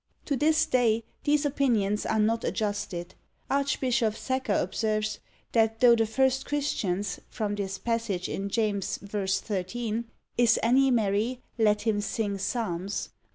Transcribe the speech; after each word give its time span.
To 0.25 0.35
this 0.35 0.65
day 0.65 1.03
these 1.25 1.45
opinions 1.45 2.07
are 2.07 2.17
not 2.19 2.43
adjusted. 2.43 3.13
Archbishop 3.51 4.15
Secker 4.15 4.51
observes, 4.55 5.19
that 5.51 5.79
though 5.79 5.95
the 5.95 6.07
first 6.07 6.43
Christians 6.47 7.19
(from 7.29 7.53
this 7.53 7.77
passage 7.77 8.27
in 8.27 8.49
James 8.49 8.97
v. 8.97 9.27
13, 9.27 10.05
"Is 10.39 10.57
any 10.63 10.89
merry? 10.89 11.43
let 11.59 11.83
him 11.83 12.01
sing 12.01 12.39
psalms!") 12.39 13.09